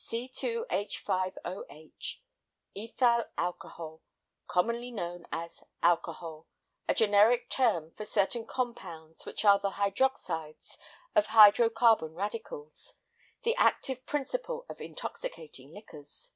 "C2H5OH, 0.00 2.20
ethyl 2.76 3.24
alcohol; 3.36 4.00
commonly 4.46 4.92
known 4.92 5.26
as 5.32 5.64
alcohol; 5.82 6.46
a 6.86 6.94
generic 6.94 7.50
term 7.50 7.90
for 7.96 8.04
certain 8.04 8.46
compounds 8.46 9.26
which 9.26 9.44
are 9.44 9.58
the 9.58 9.70
hydroxides 9.70 10.78
of 11.16 11.26
hydrocarbon 11.26 12.14
radicals. 12.14 12.94
The 13.42 13.56
active 13.56 14.06
principle 14.06 14.64
of 14.68 14.80
intoxicating 14.80 15.72
liquors." 15.72 16.30